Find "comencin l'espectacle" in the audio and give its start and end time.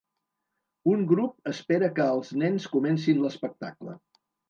2.75-3.99